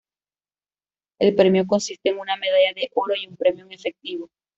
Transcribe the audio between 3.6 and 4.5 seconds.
en efectivo.